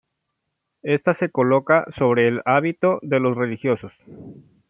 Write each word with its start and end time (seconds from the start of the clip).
Esta 0.81 1.13
se 1.13 1.29
coloca 1.29 1.85
sobre 1.91 2.27
el 2.27 2.41
hábito 2.45 2.97
de 3.03 3.19
los 3.19 3.37
religiosos. 3.37 3.93